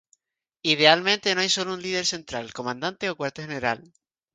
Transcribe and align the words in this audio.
Idealmente, 0.63 1.35
no 1.35 1.41
hay 1.41 1.45
un 1.45 1.49
sólo 1.57 1.77
líder 1.77 2.07
central, 2.07 2.53
comandante 2.53 3.07
o 3.07 3.15
cuartel 3.15 3.45
general. 3.45 3.93